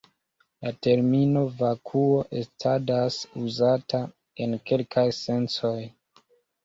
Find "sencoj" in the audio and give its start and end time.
5.23-5.79